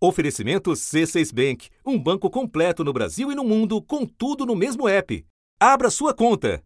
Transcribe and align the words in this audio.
Oferecimento 0.00 0.70
C6 0.70 1.34
Bank, 1.34 1.68
um 1.84 1.98
banco 1.98 2.30
completo 2.30 2.84
no 2.84 2.92
Brasil 2.92 3.32
e 3.32 3.34
no 3.34 3.42
mundo, 3.42 3.82
com 3.82 4.06
tudo 4.06 4.46
no 4.46 4.54
mesmo 4.54 4.88
app. 4.88 5.24
Abra 5.58 5.90
sua 5.90 6.14
conta. 6.14 6.62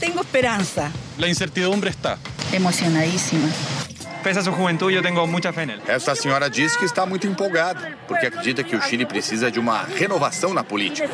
Tengo 0.00 0.20
esperanza. 0.20 0.92
La 1.16 1.28
incertidumbre 1.28 1.90
está. 1.90 2.18
Emocionadísima. 2.52 3.48
Pese 4.20 4.40
a 4.40 4.42
sua 4.42 4.52
juventude, 4.52 4.96
eu 4.96 5.02
tenho 5.02 5.24
muita 5.28 5.52
fé 5.52 5.64
nele. 5.64 5.82
Esta 5.86 6.16
senhora 6.16 6.50
diz 6.50 6.76
que 6.76 6.84
está 6.84 7.06
muito 7.06 7.28
empolgada, 7.28 7.96
porque 8.08 8.26
acredita 8.26 8.64
que 8.64 8.74
o 8.74 8.82
Chile 8.82 9.06
precisa 9.06 9.48
de 9.48 9.60
uma 9.60 9.84
renovação 9.84 10.52
na 10.52 10.64
política. 10.64 11.08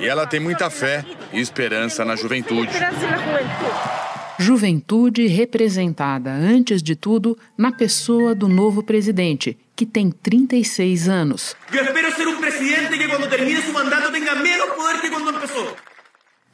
E 0.00 0.06
ela 0.06 0.26
tem 0.26 0.38
muita 0.38 0.68
fé 0.68 1.02
e 1.32 1.40
esperança 1.40 2.04
na 2.04 2.14
juventude. 2.14 2.72
Juventude 4.38 5.26
representada, 5.26 6.30
antes 6.30 6.82
de 6.82 6.96
tudo, 6.96 7.38
na 7.56 7.72
pessoa 7.72 8.34
do 8.34 8.48
novo 8.48 8.82
presidente, 8.82 9.58
que 9.80 9.86
tem 9.86 10.10
36 10.10 11.08
anos. 11.08 11.56
Eu 11.72 11.82
espero 11.82 12.14
ser 12.14 12.28
um 12.28 12.38
presidente 12.38 12.98
que, 12.98 13.08
quando 13.08 13.26
termine 13.30 13.62
seu 13.62 13.72
mandato, 13.72 14.12
tenha 14.12 14.34
menos 14.34 14.68
poder 14.74 15.00
que 15.00 15.08
quando 15.08 15.32
começou. 15.32 15.74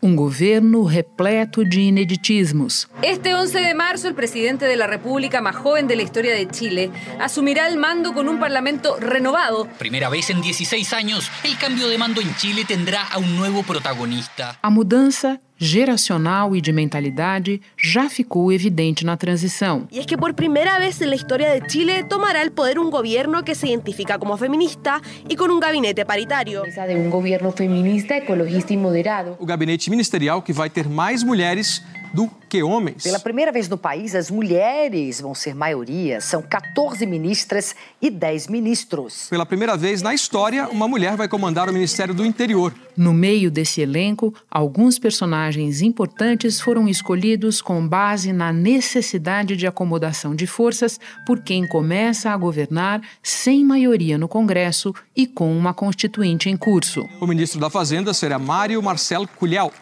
Um 0.01 0.14
governo 0.14 0.84
repleto 0.84 1.65
de 1.65 1.80
ineditismos. 1.80 2.88
Este 3.02 3.34
11 3.34 3.60
de 3.60 3.74
marzo, 3.74 4.06
el 4.06 4.15
presidente 4.15 4.66
de 4.66 4.77
la 4.77 4.87
República 4.87 5.41
más 5.41 5.56
joven 5.56 5.88
de 5.88 5.96
la 5.96 6.04
historia 6.04 6.37
de 6.37 6.46
Chile 6.46 6.92
asumirá 7.18 7.66
el 7.66 7.78
mando 7.78 8.15
con 8.15 8.28
un 8.28 8.38
parlamento 8.38 8.96
renovado. 9.01 9.66
Primera 9.77 10.09
vez 10.09 10.30
en 10.30 10.40
16 10.40 10.93
años, 10.93 11.29
el 11.43 11.59
cambio 11.59 11.88
de 11.88 11.98
mando 11.98 12.20
en 12.20 12.32
Chile 12.37 12.65
tendrá 12.65 13.09
a 13.09 13.18
un 13.18 13.34
nuevo 13.34 13.65
protagonista. 13.65 14.56
A 14.62 14.70
mudança 14.70 15.40
geracional 15.59 16.55
e 16.55 16.60
de 16.60 16.73
mentalidade 16.73 17.60
já 17.77 18.09
ficou 18.09 18.52
evidente 18.52 19.05
na 19.05 19.16
transição. 19.16 19.87
Y 19.91 19.98
es 19.98 20.06
que 20.06 20.16
por 20.16 20.34
primera 20.34 20.79
vez 20.79 21.01
en 21.01 21.10
la 21.10 21.16
historia 21.16 21.51
de 21.51 21.66
Chile 21.66 22.05
tomará 22.05 22.42
el 22.42 22.52
poder 22.52 22.79
un 22.79 22.91
gobierno 22.91 23.45
que 23.45 23.55
se 23.55 23.69
identifica 23.69 24.19
como 24.19 24.37
feminista 24.37 25.01
y 25.29 25.37
con 25.37 25.51
un 25.51 25.60
gabinete 25.60 26.05
paritario. 26.05 26.62
De 26.62 26.95
un 26.95 27.10
gobierno 27.10 27.52
feminista, 27.52 28.16
ecologista 28.16 28.73
y 28.73 28.77
moderado. 28.77 29.37
O 29.40 29.46
gabinete 29.46 29.90
ministerial 29.90 30.43
que 30.43 30.52
vai 30.52 30.68
ter 30.68 30.88
mais 30.88 31.23
mulheres 31.23 31.82
do 32.12 32.30
que 32.49 32.62
homens. 32.62 33.02
Pela 33.02 33.18
primeira 33.18 33.52
vez 33.52 33.68
no 33.68 33.76
país, 33.76 34.15
as 34.15 34.30
mulheres 34.30 35.21
vão 35.21 35.35
ser 35.35 35.54
maioria. 35.54 36.21
São 36.21 36.43
14 36.43 37.04
ministras 37.07 37.74
e 38.01 38.10
10 38.10 38.49
ministros. 38.49 39.26
Pela 39.29 39.45
primeira 39.45 39.76
vez 39.76 40.02
na 40.02 40.15
história, 40.15 40.68
uma 40.68 40.88
mulher 40.88 41.16
vai 41.16 41.29
comandar 41.29 41.68
o 41.68 41.73
Ministério 41.73 42.15
do 42.15 42.24
Interior. 42.24 42.73
No 42.96 43.12
meio 43.12 43.51
desse 43.51 43.80
elenco, 43.80 44.32
alguns 44.51 44.99
personagens 44.99 45.82
importantes 45.82 46.60
foram 46.60 46.88
escolhidos 46.88 47.60
com 47.60 47.87
base 47.87 48.32
na 48.32 48.52
necessidade 48.52 49.57
de 49.57 49.66
acomodação 49.66 50.34
de 50.34 50.46
forças 50.46 50.99
por 51.27 51.40
quem 51.40 51.66
começa 51.66 52.30
a 52.30 52.37
governar 52.37 53.02
sem 53.23 53.65
maioria 53.65 54.16
no 54.16 54.29
Congresso 54.29 54.95
e 55.15 55.27
com 55.27 55.57
uma 55.57 55.74
constituinte 55.74 56.49
em 56.49 56.57
curso. 56.57 57.04
O 57.21 57.27
ministro 57.27 57.60
da 57.60 57.68
Fazenda 57.68 58.15
será 58.15 58.38
Mário 58.38 58.82
Marcelo 58.82 59.29
Culhal 59.29 59.73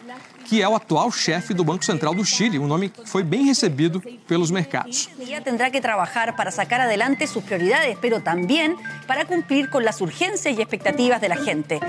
que 0.45 0.61
é 0.61 0.69
o 0.69 0.75
atual 0.75 1.11
chefe 1.11 1.53
do 1.53 1.63
Banco 1.63 1.83
Central 1.83 2.13
do 2.13 2.23
Chile, 2.23 2.59
um 2.59 2.67
nome 2.67 2.89
que 2.89 3.09
foi 3.09 3.23
bem 3.23 3.45
recebido 3.45 4.01
pelos 4.27 4.51
mercados. 4.51 5.09
Tendrá 5.43 5.69
que 5.71 5.81
trabajar 5.81 6.35
para 6.35 6.51
sacar 6.51 6.81
adelante 6.81 7.27
sus 7.27 7.43
prioridades, 7.43 7.97
pero 7.99 8.21
también 8.21 8.75
para 9.07 9.25
cumplir 9.25 9.69
con 9.69 9.83
las 9.83 10.01
urgencias 10.01 10.57
y 10.57 10.61
expectativas 10.61 11.19
de 11.19 11.29
la 11.29 11.37
gente. 11.37 11.79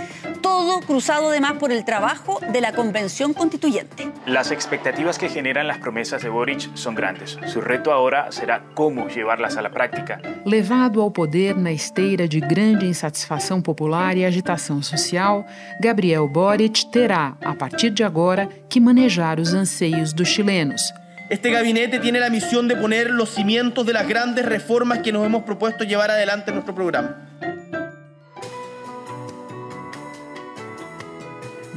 Todo 0.41 0.81
cruzado 0.81 1.29
además 1.29 1.55
por 1.55 1.71
el 1.71 1.85
trabajo 1.85 2.41
de 2.53 2.61
la 2.61 2.73
Convención 2.73 3.35
Constituyente. 3.35 4.11
Las 4.27 4.51
expectativas 4.51 5.19
que 5.19 5.29
generan 5.29 5.67
las 5.67 5.79
promesas 5.79 6.23
de 6.23 6.29
Boric 6.29 6.75
son 6.75 6.95
grandes. 6.95 7.39
Su 7.47 7.61
reto 7.61 7.93
ahora 7.93 8.33
será 8.33 8.63
cómo 8.75 9.09
llevarlas 9.09 9.57
a 9.57 9.63
la 9.63 9.71
práctica. 9.71 10.21
Levado 10.45 11.03
ao 11.03 11.11
poder 11.11 11.57
na 11.57 11.73
esteira 11.73 12.27
de 12.27 12.41
grande 12.41 12.87
insatisfação 12.87 13.61
popular 13.61 14.17
e 14.17 14.25
agitação 14.25 14.83
social, 14.83 15.45
Gabriel 15.81 16.27
Boric 16.29 16.87
terá, 16.87 17.37
a 17.43 17.55
partir 17.55 17.91
de 17.91 18.03
agora, 18.03 18.46
que 18.69 18.81
manejar 18.81 19.41
os 19.41 19.55
anseios 19.55 20.13
dos 20.13 20.29
chilenos. 20.29 20.83
Este 21.29 21.51
gabinete 21.51 21.99
tiene 21.99 22.21
la 22.21 22.31
misión 22.31 22.69
de 22.69 22.77
poner 22.77 23.11
los 23.11 23.31
cimientos 23.31 23.85
de 23.85 23.93
las 23.93 24.07
grandes 24.07 24.47
reformas 24.47 25.01
que 25.01 25.11
nos 25.11 25.27
hemos 25.27 25.43
propuesto 25.43 25.83
llevar 25.83 26.11
adelante 26.11 26.51
en 26.51 26.55
nuestro 26.55 26.75
programa. 26.75 27.27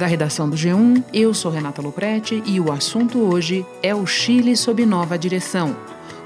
Da 0.00 0.06
redação 0.06 0.48
do 0.48 0.56
G1, 0.56 1.04
eu 1.12 1.34
sou 1.34 1.52
Renata 1.52 1.82
Loprete 1.82 2.42
e 2.46 2.58
o 2.58 2.72
assunto 2.72 3.18
hoje 3.18 3.66
é 3.82 3.94
o 3.94 4.06
Chile 4.06 4.56
sob 4.56 4.86
nova 4.86 5.18
direção. 5.18 5.76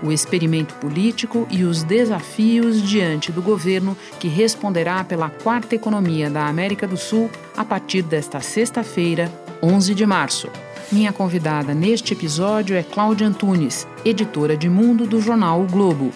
O 0.01 0.13
experimento 0.13 0.75
político 0.75 1.45
e 1.51 1.65
os 1.65 1.83
desafios 1.83 2.81
diante 2.81 3.33
do 3.33 3.43
governo 3.43 3.97
que 4.21 4.29
responderá 4.29 5.03
pela 5.03 5.29
quarta 5.29 5.75
economia 5.75 6.31
da 6.31 6.47
América 6.47 6.87
do 6.87 6.97
Sul 6.97 7.29
a 7.57 7.65
partir 7.65 8.03
desta 8.03 8.39
sexta-feira, 8.39 9.29
11 9.63 9.95
de 9.95 10.05
março. 10.05 10.49
Minha 10.91 11.13
convidada 11.13 11.75
neste 11.75 12.13
episódio 12.13 12.77
é 12.77 12.83
Cláudia 12.83 13.27
Antunes, 13.27 13.87
editora 14.05 14.57
de 14.57 14.69
mundo 14.69 15.07
do 15.07 15.21
jornal 15.21 15.63
O 15.63 15.67
Globo. 15.67 16.13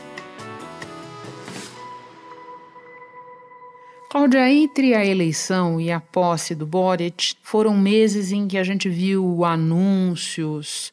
Cláudia, 4.10 4.50
entre 4.50 4.94
a 4.94 5.04
eleição 5.04 5.80
e 5.80 5.90
a 5.90 6.00
posse 6.00 6.54
do 6.54 6.66
Boric, 6.66 7.34
foram 7.42 7.76
meses 7.76 8.32
em 8.32 8.48
que 8.48 8.56
a 8.56 8.64
gente 8.64 8.88
viu 8.88 9.44
anúncios, 9.44 10.92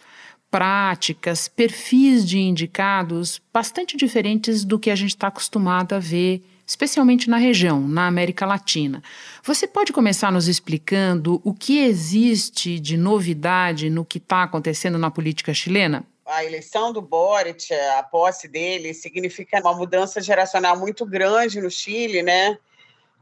práticas, 0.51 1.47
perfis 1.47 2.27
de 2.27 2.39
indicados 2.39 3.41
bastante 3.53 3.97
diferentes 3.97 4.63
do 4.63 4.79
que 4.79 4.89
a 4.89 4.95
gente 4.95 5.09
está 5.09 5.27
acostumado 5.27 5.93
a 5.93 5.99
ver, 5.99 6.41
especialmente 6.65 7.29
na 7.29 7.37
região, 7.37 7.79
na 7.87 8.07
América 8.07 8.45
Latina. 8.45 9.03
Você 9.43 9.67
pode 9.67 9.93
começar 9.93 10.31
nos 10.31 10.47
explicando 10.47 11.41
o 11.43 11.53
que 11.53 11.79
existe 11.79 12.79
de 12.79 12.97
novidade 12.97 13.89
no 13.89 14.03
que 14.03 14.17
está 14.17 14.43
acontecendo 14.43 14.97
na 14.97 15.11
política 15.11 15.53
chilena? 15.53 16.05
a 16.25 16.43
eleição 16.43 16.91
do 16.91 17.01
Boric, 17.01 17.71
a 17.97 18.01
posse 18.01 18.47
dele, 18.47 18.93
significa 18.93 19.59
uma 19.61 19.75
mudança 19.75 20.19
geracional 20.19 20.75
muito 20.77 21.05
grande 21.05 21.61
no 21.61 21.69
Chile, 21.69 22.23
né? 22.23 22.57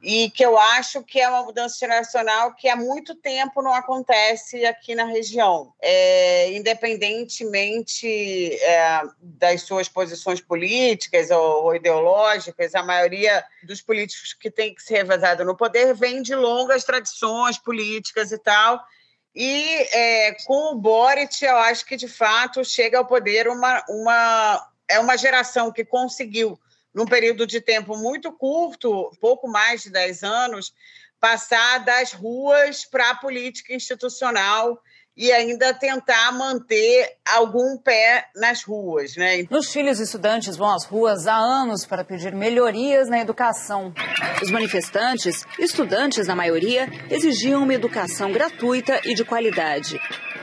E 0.03 0.30
que 0.31 0.46
eu 0.46 0.59
acho 0.59 1.02
que 1.02 1.22
é 1.22 1.30
uma 1.30 1.44
mudança 1.44 1.78
geracional 1.80 2.53
que 2.53 2.68
há 2.68 2.75
muito 2.75 3.16
tempo 3.16 3.62
não 3.62 3.74
acontece 3.74 4.66
aqui 4.66 4.94
na 4.94 5.06
região, 5.06 5.74
é, 5.81 6.52
independentemente 6.52 8.53
é, 8.53 9.02
das 9.22 9.62
suas 9.62 9.88
posições 9.88 10.41
políticas 10.41 11.31
ou, 11.31 11.64
ou, 11.64 11.75
ideológicas, 11.75 12.75
a 12.75 12.84
maioria 12.84 13.46
dos 13.64 13.81
políticos 13.81 14.34
que 14.34 14.52
tem 14.52 14.75
que 14.75 14.84
ser 14.84 14.96
revezado 14.96 15.46
no 15.46 15.56
poder 15.56 15.94
vem 15.94 16.22
de 16.22 16.35
longas 16.35 16.84
tradições 16.84 17.58
políticas 17.58 18.34
e 18.34 18.38
tal. 18.38 18.84
E 19.34 19.88
é, 19.94 20.35
com 20.46 20.74
o 20.74 20.75
Boric, 20.75 21.46
eu 21.46 21.58
acho 21.58 21.85
que 21.85 21.96
de 21.96 22.09
fato 22.09 22.64
chega 22.66 22.97
ao 22.97 23.06
poder 23.06 23.47
uma, 23.47 23.81
uma 23.88 24.68
é 24.90 25.00
uma 25.00 25.18
geração 25.18 25.72
que 25.72 25.85
conseguiu 25.85 26.59
num 26.94 27.06
período 27.06 27.48
de 27.48 27.59
tempo 27.59 27.98
muito 27.98 28.31
curto, 28.31 29.12
pouco 29.20 29.48
mais 29.48 29.84
de 29.84 29.90
10 29.90 30.24
anos, 30.24 30.74
passar 31.20 31.80
das 31.80 32.14
ruas 32.14 32.86
para 32.86 33.12
a 33.12 33.16
política 33.16 33.74
institucional 33.74 34.80
e 35.16 35.32
ainda 35.32 35.74
tentar 35.74 36.32
manter 36.32 37.18
algum 37.26 37.78
pé 37.78 38.28
nas 38.36 38.64
ruas. 38.64 39.16
Né? 39.16 39.46
No 39.50 39.62
Chile, 39.62 39.92
os 39.92 40.00
estudantes 40.00 40.58
vão 40.58 40.74
às 40.74 40.86
ruas 40.86 41.28
há 41.28 41.36
anos 41.36 41.86
para 41.86 42.03
pedir 42.03 42.34
melhorias 42.34 43.08
na 43.08 43.20
educação. 43.20 43.94
Os 44.42 44.50
manifestantes, 44.50 45.46
estudantes 45.59 46.28
na 46.28 46.36
maioria, 46.36 46.90
exigiam 47.09 47.64
uma 47.64 47.74
educação 47.74 48.32
gratuita 48.32 49.00
e 49.06 49.14
de 49.14 49.24
qualidade. 49.24 50.00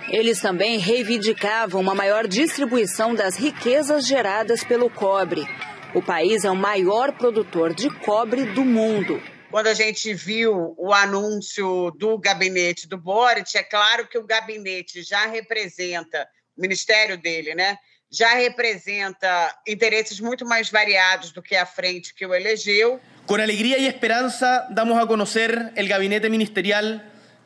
Eles 0.08 0.40
também 0.40 0.78
reivindicavam 0.78 1.80
uma 1.80 1.94
maior 1.94 2.26
distribuição 2.26 3.14
das 3.14 3.36
riquezas 3.36 4.06
geradas 4.06 4.64
pelo 4.64 4.88
cobre. 4.88 5.46
O 5.92 6.00
país 6.00 6.44
é 6.44 6.50
o 6.50 6.54
maior 6.54 7.12
produtor 7.12 7.74
de 7.74 7.90
cobre 7.90 8.44
do 8.52 8.64
mundo. 8.64 9.20
Quando 9.50 9.66
a 9.66 9.74
gente 9.74 10.14
viu 10.14 10.72
o 10.78 10.92
anúncio 10.94 11.90
do 11.98 12.16
gabinete 12.16 12.86
do 12.86 12.96
Boric, 12.96 13.58
é 13.58 13.64
claro 13.64 14.06
que 14.06 14.16
o 14.16 14.24
gabinete 14.24 15.02
já 15.02 15.26
representa, 15.26 16.28
o 16.56 16.62
ministério 16.62 17.18
dele, 17.18 17.56
né? 17.56 17.76
Já 18.08 18.34
representa 18.34 19.52
interesses 19.66 20.20
muito 20.20 20.46
mais 20.46 20.70
variados 20.70 21.32
do 21.32 21.42
que 21.42 21.56
a 21.56 21.66
frente 21.66 22.14
que 22.14 22.24
o 22.24 22.32
elegeu. 22.32 23.00
Com 23.26 23.34
alegria 23.34 23.76
e 23.76 23.88
esperança, 23.88 24.68
damos 24.70 24.96
a 24.96 25.04
conhecer 25.06 25.72
o 25.76 25.88
gabinete 25.88 26.28
ministerial 26.28 27.00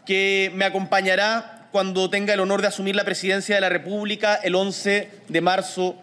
que 0.05 0.51
me 0.53 0.67
acompanhará 0.67 1.69
quando 1.73 2.09
tenha 2.11 2.39
o 2.39 2.43
honor 2.43 2.61
de 2.61 2.67
assumir 2.67 2.99
a 3.01 3.05
presidência 3.05 3.59
da 3.59 3.69
República 3.69 4.41
el 4.45 4.55
11 4.55 5.09
de 5.31 5.41
março 5.41 5.97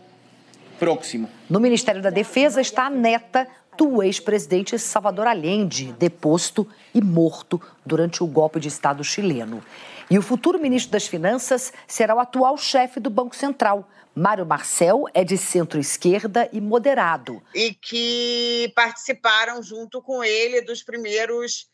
próximo. 0.82 1.30
No 1.48 1.60
Ministério 1.60 2.02
da 2.02 2.10
Defesa 2.10 2.60
está 2.60 2.88
a 2.88 2.90
neta 2.90 3.48
do 3.78 4.02
ex-presidente 4.02 4.80
Salvador 4.80 5.28
Allende, 5.28 5.94
deposto 5.94 6.68
e 6.92 7.00
morto 7.00 7.62
durante 7.86 8.24
o 8.24 8.28
golpe 8.28 8.60
de 8.60 8.68
Estado 8.68 9.04
chileno. 9.04 9.64
E 10.10 10.18
o 10.18 10.24
futuro 10.24 10.58
ministro 10.58 10.92
das 10.92 11.06
Finanças 11.06 11.72
será 11.88 12.16
o 12.16 12.20
atual 12.20 12.58
chefe 12.58 13.00
do 13.00 13.12
Banco 13.12 13.36
Central. 13.36 13.88
Mário 14.16 14.44
Marcel 14.44 15.06
é 15.14 15.24
de 15.24 15.38
centro-esquerda 15.38 16.50
e 16.52 16.60
moderado. 16.60 17.44
E 17.54 17.76
que 17.76 18.74
participaram 18.76 19.62
junto 19.62 20.02
com 20.02 20.24
ele 20.24 20.62
dos 20.62 20.82
primeiros 20.82 21.68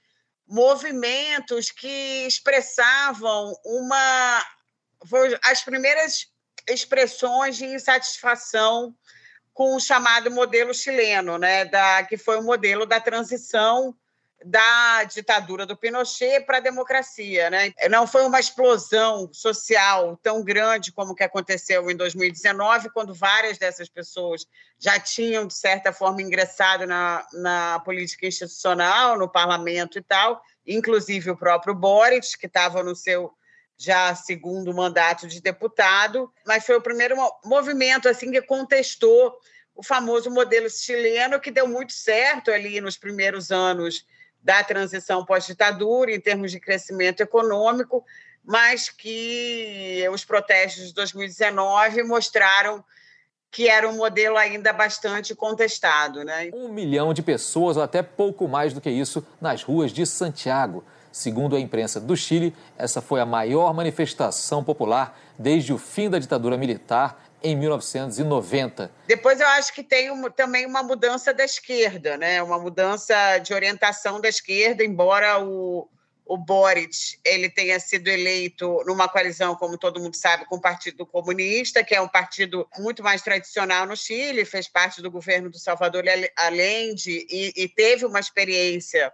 movimentos 0.45 1.71
que 1.71 2.27
expressavam 2.27 3.53
uma 3.63 4.45
as 5.43 5.63
primeiras 5.63 6.27
expressões 6.67 7.57
de 7.57 7.65
insatisfação 7.65 8.93
com 9.53 9.75
o 9.75 9.79
chamado 9.79 10.29
modelo 10.29 10.73
chileno, 10.73 11.37
né, 11.37 11.65
da, 11.65 12.03
que 12.03 12.17
foi 12.17 12.37
o 12.37 12.43
modelo 12.43 12.85
da 12.85 12.99
transição 12.99 13.95
da 14.45 15.03
ditadura 15.03 15.65
do 15.65 15.75
Pinochet 15.75 16.41
para 16.41 16.57
a 16.57 16.61
democracia. 16.61 17.49
Né? 17.49 17.73
Não 17.89 18.05
foi 18.05 18.23
uma 18.23 18.39
explosão 18.39 19.29
social 19.33 20.17
tão 20.21 20.43
grande 20.43 20.91
como 20.91 21.15
que 21.15 21.23
aconteceu 21.23 21.89
em 21.89 21.95
2019, 21.95 22.91
quando 22.91 23.13
várias 23.13 23.57
dessas 23.57 23.89
pessoas 23.89 24.45
já 24.77 24.99
tinham, 24.99 25.47
de 25.47 25.55
certa 25.55 25.91
forma, 25.91 26.21
ingressado 26.21 26.85
na, 26.85 27.25
na 27.33 27.79
política 27.79 28.27
institucional, 28.27 29.17
no 29.17 29.27
parlamento 29.27 29.97
e 29.97 30.03
tal, 30.03 30.41
inclusive 30.65 31.31
o 31.31 31.37
próprio 31.37 31.73
Boric, 31.73 32.37
que 32.37 32.45
estava 32.45 32.83
no 32.83 32.95
seu 32.95 33.33
já 33.77 34.15
segundo 34.15 34.73
mandato 34.73 35.27
de 35.27 35.39
deputado, 35.39 36.31
mas 36.45 36.65
foi 36.65 36.75
o 36.75 36.81
primeiro 36.81 37.15
movimento 37.45 38.09
assim 38.09 38.31
que 38.31 38.41
contestou 38.41 39.37
o 39.75 39.83
famoso 39.83 40.31
modelo 40.31 40.67
chileno 40.69 41.39
que 41.39 41.51
deu 41.51 41.67
muito 41.67 41.93
certo 41.93 42.49
ali 42.49 42.81
nos 42.81 42.97
primeiros 42.97 43.51
anos 43.51 44.05
da 44.41 44.63
transição 44.63 45.23
pós-ditadura 45.23 46.11
em 46.11 46.19
termos 46.19 46.51
de 46.51 46.59
crescimento 46.59 47.21
econômico, 47.21 48.03
mas 48.43 48.89
que 48.89 50.03
os 50.11 50.25
protestos 50.25 50.87
de 50.87 50.93
2019 50.93 52.01
mostraram 52.03 52.83
que 53.51 53.67
era 53.67 53.87
um 53.87 53.95
modelo 53.95 54.37
ainda 54.37 54.73
bastante 54.73 55.33
contestado. 55.33 56.23
Né? 56.23 56.49
Um 56.53 56.69
milhão 56.69 57.13
de 57.13 57.21
pessoas, 57.21 57.77
ou 57.77 57.83
até 57.83 58.01
pouco 58.01 58.47
mais 58.47 58.73
do 58.73 58.81
que 58.81 58.89
isso, 58.89 59.25
nas 59.39 59.63
ruas 59.63 59.91
de 59.91 60.05
Santiago. 60.05 60.83
Segundo 61.17 61.55
a 61.55 61.59
imprensa 61.59 61.99
do 61.99 62.15
Chile, 62.15 62.55
essa 62.77 63.01
foi 63.01 63.19
a 63.19 63.25
maior 63.25 63.73
manifestação 63.73 64.63
popular 64.63 65.19
desde 65.37 65.73
o 65.73 65.77
fim 65.79 66.11
da 66.11 66.19
ditadura 66.19 66.55
militar 66.55 67.27
em 67.41 67.55
1990. 67.55 68.91
Depois 69.07 69.39
eu 69.41 69.47
acho 69.47 69.73
que 69.73 69.81
tem 69.81 70.11
um, 70.11 70.29
também 70.29 70.67
uma 70.67 70.83
mudança 70.83 71.33
da 71.33 71.43
esquerda, 71.43 72.17
né? 72.17 72.43
uma 72.43 72.59
mudança 72.59 73.39
de 73.39 73.51
orientação 73.51 74.21
da 74.21 74.29
esquerda, 74.29 74.83
embora 74.83 75.43
o, 75.43 75.89
o 76.23 76.37
Boric 76.37 77.17
ele 77.25 77.49
tenha 77.49 77.79
sido 77.79 78.09
eleito 78.09 78.83
numa 78.85 79.09
coalizão, 79.09 79.55
como 79.55 79.75
todo 79.75 79.99
mundo 79.99 80.15
sabe, 80.15 80.45
com 80.45 80.57
o 80.57 80.61
Partido 80.61 81.03
Comunista, 81.03 81.83
que 81.83 81.95
é 81.95 82.01
um 82.01 82.07
partido 82.07 82.69
muito 82.77 83.01
mais 83.01 83.23
tradicional 83.23 83.87
no 83.87 83.97
Chile, 83.97 84.45
fez 84.45 84.67
parte 84.67 85.01
do 85.01 85.09
governo 85.09 85.49
do 85.49 85.57
Salvador 85.57 86.03
Allende 86.35 87.25
e, 87.27 87.53
e 87.55 87.67
teve 87.67 88.05
uma 88.05 88.19
experiência 88.19 89.11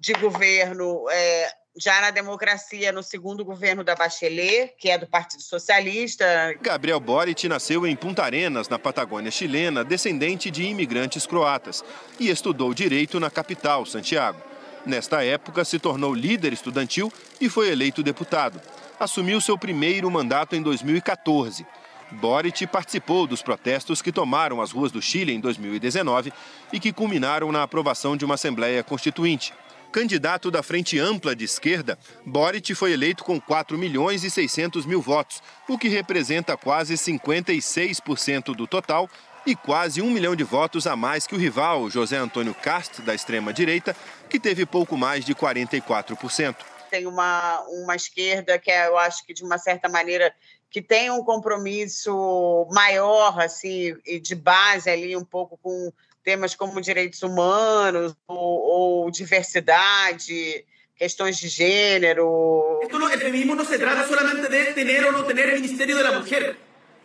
de 0.00 0.12
governo 0.14 1.04
é, 1.10 1.50
já 1.80 2.00
na 2.00 2.10
democracia 2.10 2.90
no 2.90 3.02
segundo 3.02 3.44
governo 3.44 3.84
da 3.84 3.94
Bachelet, 3.94 4.74
que 4.78 4.90
é 4.90 4.98
do 4.98 5.06
Partido 5.06 5.42
Socialista. 5.42 6.24
Gabriel 6.60 6.98
Boric 6.98 7.48
nasceu 7.48 7.86
em 7.86 7.94
Punta 7.94 8.24
Arenas, 8.24 8.68
na 8.68 8.78
Patagônia 8.78 9.30
chilena, 9.30 9.84
descendente 9.84 10.50
de 10.50 10.64
imigrantes 10.64 11.26
croatas, 11.26 11.84
e 12.18 12.28
estudou 12.28 12.74
direito 12.74 13.20
na 13.20 13.30
capital, 13.30 13.86
Santiago. 13.86 14.40
Nesta 14.84 15.24
época, 15.24 15.64
se 15.64 15.78
tornou 15.78 16.14
líder 16.14 16.52
estudantil 16.52 17.12
e 17.40 17.48
foi 17.48 17.70
eleito 17.70 18.02
deputado. 18.02 18.60
Assumiu 18.98 19.40
seu 19.40 19.56
primeiro 19.56 20.10
mandato 20.10 20.56
em 20.56 20.62
2014. 20.62 21.66
Boric 22.10 22.66
participou 22.66 23.26
dos 23.26 23.42
protestos 23.42 24.00
que 24.00 24.10
tomaram 24.10 24.62
as 24.62 24.72
ruas 24.72 24.90
do 24.90 25.00
Chile 25.00 25.34
em 25.34 25.40
2019 25.40 26.32
e 26.72 26.80
que 26.80 26.92
culminaram 26.92 27.52
na 27.52 27.62
aprovação 27.62 28.16
de 28.16 28.24
uma 28.24 28.34
Assembleia 28.34 28.82
Constituinte. 28.82 29.52
Candidato 29.90 30.50
da 30.50 30.62
Frente 30.62 30.98
Ampla 30.98 31.34
de 31.34 31.44
Esquerda, 31.44 31.98
Boric 32.24 32.74
foi 32.74 32.92
eleito 32.92 33.24
com 33.24 33.40
4 33.40 33.78
milhões 33.78 34.22
e 34.22 34.30
600 34.30 34.84
mil 34.84 35.00
votos, 35.00 35.42
o 35.66 35.78
que 35.78 35.88
representa 35.88 36.56
quase 36.58 36.94
56% 36.94 38.54
do 38.54 38.66
total 38.66 39.08
e 39.46 39.56
quase 39.56 40.02
um 40.02 40.10
milhão 40.10 40.36
de 40.36 40.44
votos 40.44 40.86
a 40.86 40.94
mais 40.94 41.26
que 41.26 41.34
o 41.34 41.38
rival, 41.38 41.88
José 41.88 42.18
Antônio 42.18 42.54
Cast, 42.54 43.00
da 43.00 43.14
extrema-direita, 43.14 43.96
que 44.28 44.38
teve 44.38 44.66
pouco 44.66 44.94
mais 44.94 45.24
de 45.24 45.34
44%. 45.34 46.56
Tem 46.90 47.06
uma, 47.06 47.60
uma 47.82 47.96
esquerda 47.96 48.58
que 48.58 48.70
é, 48.70 48.88
eu 48.88 48.98
acho 48.98 49.24
que, 49.24 49.32
de 49.32 49.42
uma 49.42 49.56
certa 49.56 49.88
maneira, 49.88 50.34
que 50.70 50.82
tem 50.82 51.10
um 51.10 51.24
compromisso 51.24 52.66
maior, 52.70 53.40
assim, 53.40 53.96
de 54.22 54.34
base 54.34 54.90
ali, 54.90 55.16
um 55.16 55.24
pouco 55.24 55.58
com 55.62 55.90
temas 56.28 56.54
como 56.54 56.78
direitos 56.78 57.22
humanos 57.22 58.14
ou, 58.26 59.04
ou 59.04 59.10
diversidade, 59.10 60.62
questões 60.94 61.38
de 61.40 61.48
gênero. 61.48 62.80
Esto 62.82 62.98
no, 62.98 63.08
el 63.08 63.18
feminismo 63.18 63.54
no 63.54 63.64
se 63.64 63.78
trata 63.78 64.06
solamente 64.06 64.46
de 64.50 64.74
tener 64.74 65.06
o 65.06 65.12
no 65.12 65.24
tener 65.24 65.48
el 65.48 65.60
Ministerio 65.62 65.96
de 65.96 66.02
la 66.02 66.12
Mujer. 66.18 66.44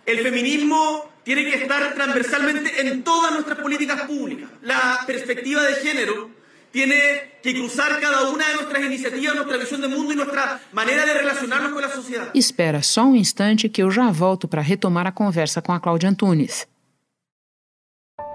El 0.05 0.19
feminismo 0.19 1.09
tiene 1.23 1.45
que 1.49 1.55
estar 1.63 1.93
transversalmente 1.93 2.81
en 2.81 3.01
todas 3.01 3.31
nuestras 3.31 3.59
políticas 3.59 4.01
públicas. 4.01 4.49
La 4.61 4.99
perspectiva 5.07 5.61
de 5.63 5.75
género 5.75 6.29
tiene 6.71 6.99
que 7.41 7.53
cruzar 7.53 8.01
cada 8.01 8.29
una 8.29 8.45
de 8.49 8.55
nuestras 8.55 8.83
iniciativas, 8.83 9.35
nuestra 9.35 9.55
visión 9.55 9.79
de 9.79 9.87
mundo 9.87 10.11
y 10.11 10.17
nuestra 10.17 10.59
manera 10.73 11.05
de 11.05 11.13
relacionarnos 11.13 11.71
con 11.71 11.81
la 11.81 11.89
sociedad. 11.89 12.29
Espera 12.33 12.81
só 12.83 13.05
um 13.05 13.15
instante 13.15 13.69
que 13.69 13.83
eu 13.83 13.89
já 13.89 14.11
volto 14.11 14.49
para 14.49 14.61
retomar 14.61 15.07
a 15.07 15.13
conversa 15.13 15.61
com 15.61 15.71
a 15.71 15.79
Cláudia 15.79 16.09
Antunes. 16.09 16.72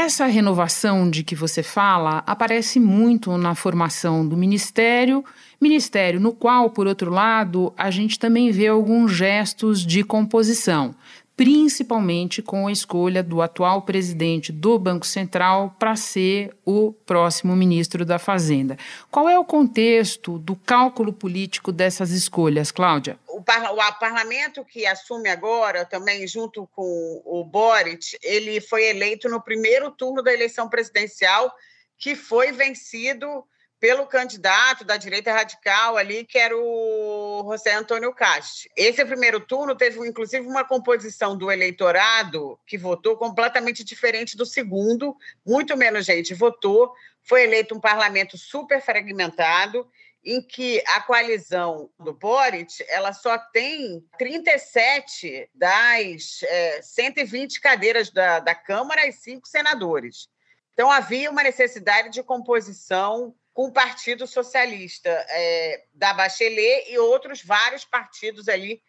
Essa 0.00 0.26
renovação 0.26 1.10
de 1.10 1.24
que 1.24 1.34
você 1.34 1.60
fala 1.60 2.22
aparece 2.24 2.78
muito 2.78 3.36
na 3.36 3.56
formação 3.56 4.24
do 4.24 4.36
ministério, 4.36 5.24
ministério 5.60 6.20
no 6.20 6.32
qual, 6.32 6.70
por 6.70 6.86
outro 6.86 7.10
lado, 7.10 7.74
a 7.76 7.90
gente 7.90 8.16
também 8.16 8.52
vê 8.52 8.68
alguns 8.68 9.10
gestos 9.10 9.84
de 9.84 10.04
composição 10.04 10.94
principalmente 11.38 12.42
com 12.42 12.66
a 12.66 12.72
escolha 12.72 13.22
do 13.22 13.40
atual 13.40 13.82
presidente 13.82 14.50
do 14.50 14.76
Banco 14.76 15.06
Central 15.06 15.72
para 15.78 15.94
ser 15.94 16.52
o 16.66 16.92
próximo 16.92 17.54
ministro 17.54 18.04
da 18.04 18.18
Fazenda. 18.18 18.76
Qual 19.08 19.28
é 19.28 19.38
o 19.38 19.44
contexto 19.44 20.36
do 20.36 20.56
cálculo 20.56 21.12
político 21.12 21.70
dessas 21.70 22.10
escolhas, 22.10 22.72
Cláudia? 22.72 23.20
O, 23.28 23.38
o 23.38 23.98
parlamento 24.00 24.64
que 24.64 24.84
assume 24.84 25.28
agora, 25.28 25.84
também 25.84 26.26
junto 26.26 26.68
com 26.74 27.22
o 27.24 27.44
Boric, 27.44 28.18
ele 28.20 28.60
foi 28.60 28.88
eleito 28.88 29.28
no 29.28 29.40
primeiro 29.40 29.92
turno 29.92 30.20
da 30.24 30.34
eleição 30.34 30.68
presidencial, 30.68 31.54
que 31.96 32.16
foi 32.16 32.50
vencido 32.50 33.44
pelo 33.80 34.06
candidato 34.06 34.84
da 34.84 34.96
direita 34.96 35.32
radical 35.32 35.96
ali, 35.96 36.24
que 36.24 36.38
era 36.38 36.56
o 36.56 37.46
José 37.50 37.74
Antônio 37.74 38.12
Cast. 38.12 38.68
Esse 38.76 39.04
primeiro 39.04 39.40
turno 39.40 39.76
teve, 39.76 39.98
inclusive, 40.06 40.46
uma 40.46 40.64
composição 40.64 41.36
do 41.36 41.50
eleitorado 41.50 42.58
que 42.66 42.76
votou 42.76 43.16
completamente 43.16 43.84
diferente 43.84 44.36
do 44.36 44.44
segundo, 44.44 45.16
muito 45.46 45.76
menos 45.76 46.06
gente 46.06 46.34
votou. 46.34 46.92
Foi 47.22 47.44
eleito 47.44 47.74
um 47.74 47.80
parlamento 47.80 48.36
super 48.36 48.80
fragmentado, 48.82 49.88
em 50.24 50.42
que 50.42 50.82
a 50.88 51.00
coalizão 51.00 51.88
do 51.98 52.12
Boric 52.12 52.84
ela 52.88 53.12
só 53.12 53.38
tem 53.38 54.04
37 54.18 55.48
das 55.54 56.42
é, 56.42 56.82
120 56.82 57.60
cadeiras 57.60 58.10
da, 58.10 58.40
da 58.40 58.54
Câmara 58.54 59.06
e 59.06 59.12
cinco 59.12 59.46
senadores. 59.46 60.28
Então, 60.74 60.90
havia 60.90 61.30
uma 61.30 61.42
necessidade 61.42 62.10
de 62.10 62.22
composição 62.22 63.34
com 63.58 63.64
o 63.64 63.72
Partido 63.72 64.24
Socialista 64.24 65.10
é, 65.10 65.82
da 65.92 66.14
Bachelet 66.14 66.92
e 66.92 66.96
outros 66.96 67.42
vários 67.42 67.84
partidos 67.84 68.48
ali 68.48 68.80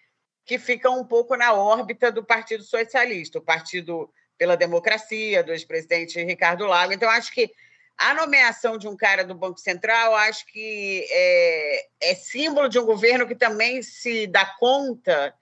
que 0.46 0.60
ficam 0.60 1.00
um 1.00 1.04
pouco 1.04 1.36
na 1.36 1.54
órbita 1.54 2.12
do 2.12 2.24
Partido 2.24 2.64
Socialista, 2.64 3.40
o 3.40 3.42
Partido 3.42 4.14
pela 4.38 4.56
democracia 4.56 5.44
do 5.44 5.52
ex-presidente 5.52 6.24
Ricardo 6.24 6.68
Lago. 6.68 6.94
Então, 6.94 7.10
acho 7.10 7.34
que 7.34 7.52
a 7.98 8.14
nomeação 8.14 8.78
de 8.78 8.88
um 8.88 8.96
cara 8.96 9.24
do 9.24 9.34
Banco 9.34 9.60
Central, 9.60 10.14
acho 10.14 10.46
que 10.46 11.04
é, 11.10 11.88
é 12.00 12.14
símbolo 12.14 12.70
de 12.70 12.78
um 12.78 12.86
governo 12.86 13.28
que 13.28 13.34
também 13.34 13.82
se 13.82 14.28
dá 14.28 14.46
conta 14.60 15.34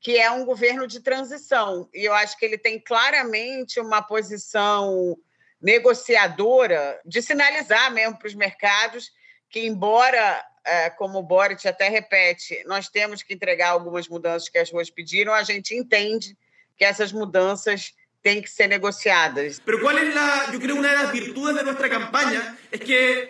que 0.00 0.16
é 0.16 0.30
um 0.30 0.44
governo 0.44 0.86
de 0.86 1.00
transição. 1.00 1.88
E 1.92 2.04
eu 2.04 2.14
acho 2.14 2.38
que 2.38 2.44
ele 2.44 2.56
tem 2.56 2.78
claramente 2.78 3.80
uma 3.80 4.00
posição 4.00 5.18
negociadora 5.66 7.00
de 7.04 7.20
sinalizar 7.20 7.92
mesmo 7.92 8.16
para 8.16 8.28
os 8.28 8.34
mercados 8.34 9.10
que, 9.50 9.66
embora, 9.66 10.40
é, 10.64 10.90
como 10.90 11.18
o 11.18 11.22
Boric 11.24 11.66
até 11.66 11.88
repete, 11.88 12.62
nós 12.66 12.88
temos 12.88 13.20
que 13.20 13.34
entregar 13.34 13.70
algumas 13.70 14.08
mudanças 14.08 14.48
que 14.48 14.58
as 14.58 14.70
ruas 14.70 14.90
pediram, 14.90 15.34
a 15.34 15.42
gente 15.42 15.74
entende 15.74 16.38
que 16.76 16.84
essas 16.84 17.12
mudanças 17.12 17.92
têm 18.22 18.40
que 18.40 18.48
ser 18.48 18.68
negociadas. 18.68 19.60
Mas 19.66 19.80
qual 19.80 19.98
é 19.98 20.02
a, 20.02 20.50
eu 20.52 20.60
creio, 20.60 20.76
uma 20.76 20.86
das 20.86 21.10
virtudes 21.10 21.58
de 21.58 21.64
nossa 21.64 21.88
campanha 21.88 22.56
é 22.70 22.78
que 22.78 23.28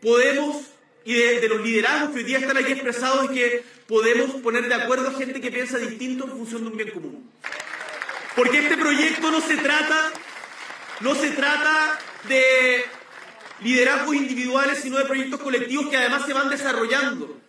podemos 0.00 0.66
y 1.04 1.14
de, 1.14 1.40
de, 1.40 1.48
los 1.48 1.60
liderazgos 1.62 2.10
que 2.10 2.18
hoy 2.18 2.24
día 2.24 2.38
están 2.38 2.56
aquí 2.58 2.72
expresados 2.74 3.24
es 3.24 3.30
que 3.30 3.64
podemos 3.88 4.40
poner 4.40 4.68
de 4.68 4.74
acuerdo 4.74 5.08
a 5.08 5.14
gente 5.14 5.40
que 5.40 5.50
piensa 5.50 5.78
distinto 5.78 6.26
en 6.26 6.30
función 6.30 6.62
de 6.62 6.70
un 6.70 6.76
bien 6.76 6.90
común. 6.90 7.28
Porque 8.36 8.60
este 8.60 8.76
proyecto 8.76 9.32
no 9.32 9.40
se 9.40 9.56
trata, 9.56 10.12
no 11.02 11.14
se 11.14 11.30
trata 11.30 11.98
de 12.28 12.84
liderazgos 13.60 14.14
individuales, 14.14 14.78
sino 14.80 14.98
de 14.98 15.04
proyectos 15.04 15.40
colectivos 15.40 15.88
que 15.88 15.96
además 15.96 16.24
se 16.26 16.32
van 16.32 16.48
desarrollando 16.48 17.40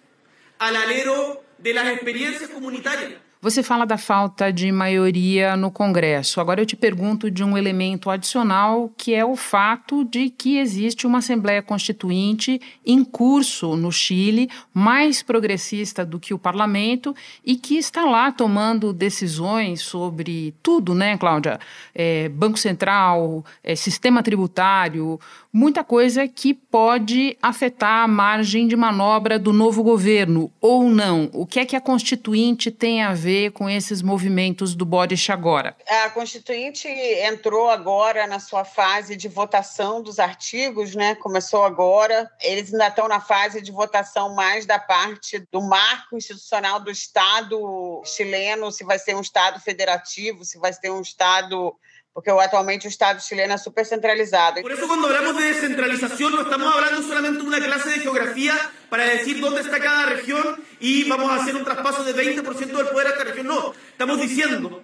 al 0.59 0.75
alero 0.75 1.43
de 1.57 1.73
las 1.73 1.87
experiencias 1.87 2.49
comunitarias. 2.49 3.21
Você 3.43 3.61
fala 3.61 3.85
da 3.85 3.97
falta 3.97 4.53
de 4.53 4.71
maioria 4.71 5.57
no 5.57 5.69
Congresso. 5.69 6.39
Agora 6.39 6.61
eu 6.61 6.65
te 6.65 6.77
pergunto 6.77 7.29
de 7.29 7.43
um 7.43 7.57
elemento 7.57 8.09
adicional, 8.09 8.89
que 8.95 9.13
é 9.13 9.25
o 9.25 9.35
fato 9.35 10.05
de 10.05 10.29
que 10.29 10.57
existe 10.59 11.05
uma 11.05 11.17
Assembleia 11.17 11.61
Constituinte 11.61 12.61
em 12.85 13.03
curso 13.03 13.75
no 13.75 13.91
Chile, 13.91 14.49
mais 14.73 15.21
progressista 15.21 16.05
do 16.05 16.21
que 16.21 16.33
o 16.33 16.39
parlamento, 16.39 17.13
e 17.45 17.57
que 17.57 17.75
está 17.75 18.05
lá 18.05 18.31
tomando 18.31 18.93
decisões 18.93 19.81
sobre 19.81 20.55
tudo, 20.63 20.95
né, 20.95 21.17
Cláudia? 21.17 21.59
É, 21.93 22.29
Banco 22.29 22.57
Central, 22.57 23.43
é, 23.61 23.75
sistema 23.75 24.23
tributário, 24.23 25.19
muita 25.51 25.83
coisa 25.83 26.29
que 26.29 26.53
pode 26.53 27.37
afetar 27.41 28.05
a 28.05 28.07
margem 28.07 28.69
de 28.69 28.77
manobra 28.77 29.37
do 29.37 29.51
novo 29.51 29.83
governo, 29.83 30.49
ou 30.61 30.89
não. 30.89 31.29
O 31.33 31.45
que 31.45 31.59
é 31.59 31.65
que 31.65 31.75
a 31.75 31.81
Constituinte 31.81 32.71
tem 32.71 33.03
a 33.03 33.13
ver? 33.13 33.32
Com 33.51 33.69
esses 33.69 34.01
movimentos 34.01 34.75
do 34.75 34.85
Boris 34.85 35.29
agora? 35.29 35.75
A 35.87 36.09
Constituinte 36.09 36.87
entrou 36.87 37.69
agora 37.69 38.27
na 38.27 38.39
sua 38.39 38.63
fase 38.63 39.15
de 39.15 39.27
votação 39.27 40.01
dos 40.01 40.19
artigos, 40.19 40.95
né? 40.95 41.15
Começou 41.15 41.63
agora. 41.63 42.29
Eles 42.41 42.71
ainda 42.71 42.87
estão 42.87 43.07
na 43.07 43.19
fase 43.19 43.61
de 43.61 43.71
votação 43.71 44.35
mais 44.35 44.65
da 44.65 44.79
parte 44.79 45.39
do 45.51 45.61
marco 45.61 46.17
institucional 46.17 46.79
do 46.79 46.91
Estado 46.91 48.01
chileno, 48.05 48.71
se 48.71 48.83
vai 48.83 48.99
ser 48.99 49.15
um 49.15 49.21
Estado 49.21 49.59
federativo, 49.59 50.45
se 50.45 50.57
vai 50.57 50.73
ser 50.73 50.91
um 50.91 51.01
Estado 51.01 51.75
porque 52.13 52.29
atualmente 52.29 52.85
o 52.85 52.89
Estado 52.89 53.21
chileno 53.23 53.53
é 53.53 53.57
super 53.57 53.85
centralizado. 53.85 54.61
Por 54.61 54.71
isso, 54.71 54.87
quando 54.87 55.07
falamos 55.07 55.35
de 55.35 55.53
descentralização, 55.53 56.29
não 56.29 56.43
estamos 56.43 56.71
falando 56.71 57.07
solamente 57.07 57.37
de 57.37 57.47
uma 57.47 57.59
classe 57.59 57.93
de 57.93 58.01
geografia 58.01 58.53
para 58.89 59.15
dizer 59.15 59.43
onde 59.43 59.61
está 59.61 59.79
cada 59.79 60.13
região 60.13 60.57
e 60.79 61.03
vamos 61.05 61.29
a 61.31 61.37
fazer 61.37 61.55
um 61.55 61.63
traspaso 61.63 62.03
de 62.03 62.13
20% 62.13 62.67
do 62.67 62.85
poder 62.85 63.07
a 63.07 63.09
esta 63.09 63.23
região. 63.23 63.43
Não, 63.43 63.73
estamos 63.91 64.21
dizendo 64.21 64.83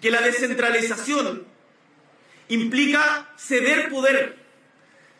que 0.00 0.14
a 0.14 0.20
descentralização 0.20 1.46
implica 2.50 3.26
ceder 3.38 3.88
poder, 3.88 4.36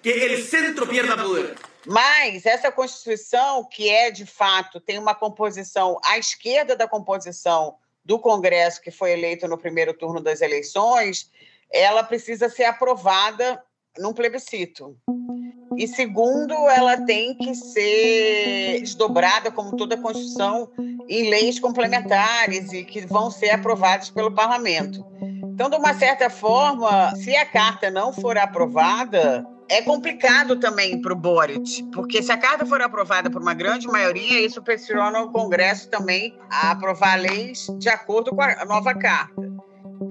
que 0.03 0.11
o 0.11 0.45
centro 0.45 0.87
pierda 0.87 1.17
poder. 1.17 1.55
Mas 1.87 2.45
essa 2.45 2.71
Constituição, 2.71 3.65
que 3.65 3.89
é 3.89 4.11
de 4.11 4.27
fato, 4.27 4.79
tem 4.79 4.99
uma 4.99 5.15
composição 5.15 5.99
à 6.05 6.19
esquerda 6.19 6.77
da 6.77 6.87
composição 6.87 7.77
do 8.05 8.19
Congresso 8.21 8.81
que 8.81 8.91
foi 8.93 9.13
eleito 9.13 9.49
no 9.49 9.59
primeiro 9.59 9.93
turno 9.93 10.21
das 10.21 10.41
eleições, 10.41 11.29
ela 11.73 12.03
precisa 12.03 12.49
ser 12.49 12.65
aprovada 12.65 13.63
num 13.99 14.13
plebiscito. 14.13 14.97
E 15.77 15.87
segundo, 15.87 16.55
ela 16.71 16.99
tem 17.05 17.37
que 17.37 17.55
ser 17.55 18.81
desdobrada, 18.81 19.51
como 19.51 19.77
toda 19.77 19.95
a 19.95 20.01
Constituição, 20.01 20.71
em 21.09 21.29
leis 21.29 21.59
complementares 21.59 22.73
e 22.73 22.83
que 22.83 23.07
vão 23.07 23.31
ser 23.31 23.51
aprovadas 23.51 24.09
pelo 24.09 24.33
parlamento. 24.33 25.05
Então, 25.43 25.69
de 25.69 25.77
uma 25.77 25.95
certa 25.95 26.31
forma, 26.31 27.15
se 27.17 27.35
a 27.37 27.45
carta 27.45 27.91
não 27.91 28.13
for 28.13 28.39
aprovada, 28.39 29.47
é 29.69 29.83
complicado 29.83 30.57
também 30.57 31.01
para 31.01 31.13
o 31.13 31.17
Boric, 31.17 31.83
porque 31.93 32.23
se 32.23 32.31
a 32.31 32.39
carta 32.39 32.65
for 32.65 32.81
aprovada 32.81 33.31
por 33.31 33.43
uma 33.43 33.55
grande 33.55 33.87
maioria, 33.87 34.41
isso 34.41 34.63
pressiona 34.63 35.23
o 35.23 35.33
Congresso 35.33 35.89
também 35.91 36.35
a 36.51 36.71
aprovar 36.71 37.17
leis 37.17 37.67
de 37.79 37.89
acordo 37.89 38.31
com 38.31 38.43
a 38.43 38.65
nova 38.65 38.95
carta. 38.95 39.43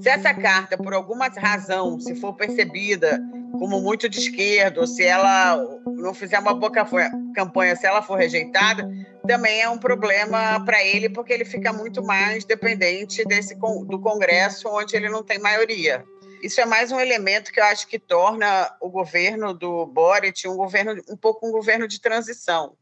Se 0.01 0.10
essa 0.10 0.34
carta, 0.34 0.77
por 0.77 0.94
alguma 0.94 1.27
razão, 1.27 2.00
se 2.00 2.15
for 2.15 2.34
percebida 2.34 3.20
como 3.54 3.82
muito 3.82 4.10
de 4.10 4.20
esquerda, 4.20 4.86
se 4.86 5.04
ela 5.04 5.58
não 5.86 6.13
fizer 6.13 6.39
uma 6.39 6.54
boa 6.54 6.72
campanha, 6.72 7.75
se 7.75 7.86
ela 7.86 8.01
for 8.01 8.18
rejeitada, 8.18 8.88
também 9.25 9.62
é 9.62 9.70
um 9.70 9.77
problema 9.77 10.63
para 10.65 10.84
ele, 10.84 11.10
porque 11.10 11.34
ele 11.34 11.46
fica 11.46 11.72
muito 11.72 12.04
mais 12.04 12.46
dependente 12.46 13.24
desse, 13.25 13.56
do 13.56 14.00
Congresso, 14.00 14.68
onde 14.70 14.96
ele 14.96 15.10
não 15.10 15.24
tem 15.24 15.39
maioria. 15.39 16.04
Isso 16.42 16.62
é 16.62 16.65
mais 16.65 16.92
um 16.92 17.00
elemento 17.00 17.51
que 17.51 17.60
eu 17.60 17.63
acho 17.63 17.88
que 17.88 17.98
torna 17.98 18.72
o 18.80 18.89
governo 18.89 19.54
do 19.54 19.86
Boric 19.88 20.48
um 20.48 20.58
governo 20.58 21.01
um 21.10 21.18
pouco 21.18 21.48
um 21.48 21.51
governo 21.51 21.88
de 21.88 22.00
transição, 22.00 22.74